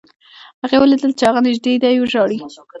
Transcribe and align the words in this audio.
هغې 0.61 0.77
ولیدل 0.79 1.11
چې 1.17 1.23
هغه 1.29 1.39
نږدې 1.47 1.73
دی 1.83 1.95
وژاړي 1.97 2.37